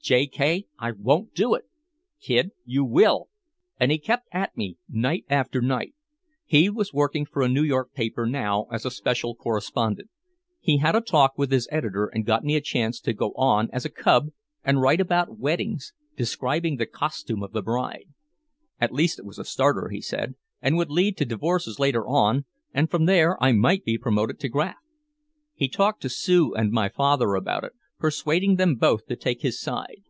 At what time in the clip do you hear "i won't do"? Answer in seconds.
0.78-1.52